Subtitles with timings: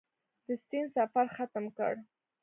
[0.45, 1.93] د سیند سفر ختم کړ.